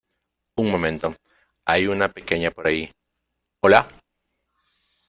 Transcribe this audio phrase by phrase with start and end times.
[0.55, 1.15] Un momento,
[1.63, 2.91] hay una pequeña por allí.¡
[3.61, 3.87] hola!